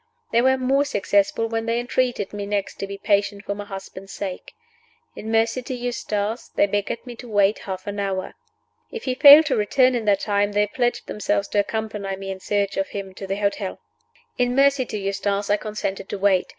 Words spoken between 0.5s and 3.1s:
more successful when they entreated me next to be